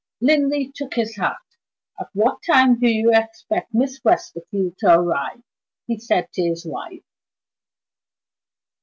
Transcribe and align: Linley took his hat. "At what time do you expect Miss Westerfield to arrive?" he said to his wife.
Linley 0.19 0.71
took 0.73 0.95
his 0.95 1.15
hat. 1.17 1.37
"At 1.99 2.09
what 2.13 2.41
time 2.41 2.79
do 2.79 2.87
you 2.89 3.11
expect 3.13 3.71
Miss 3.71 4.01
Westerfield 4.03 4.79
to 4.79 4.87
arrive?" 4.91 5.43
he 5.85 5.99
said 5.99 6.27
to 6.33 6.41
his 6.41 6.65
wife. 6.65 7.03